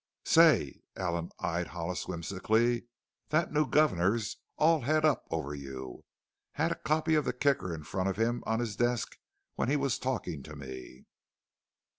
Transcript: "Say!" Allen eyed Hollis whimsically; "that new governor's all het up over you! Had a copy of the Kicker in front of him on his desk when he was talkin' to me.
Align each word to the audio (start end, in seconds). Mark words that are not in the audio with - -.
"Say!" 0.25 0.81
Allen 0.95 1.29
eyed 1.41 1.67
Hollis 1.67 2.07
whimsically; 2.07 2.87
"that 3.29 3.53
new 3.53 3.67
governor's 3.67 4.37
all 4.57 4.81
het 4.81 5.05
up 5.05 5.25
over 5.29 5.53
you! 5.53 6.05
Had 6.53 6.71
a 6.71 6.75
copy 6.75 7.13
of 7.13 7.25
the 7.25 7.33
Kicker 7.33 7.71
in 7.71 7.83
front 7.83 8.09
of 8.09 8.17
him 8.17 8.41
on 8.47 8.59
his 8.59 8.75
desk 8.75 9.19
when 9.53 9.69
he 9.69 9.75
was 9.75 9.99
talkin' 9.99 10.41
to 10.41 10.55
me. 10.55 11.05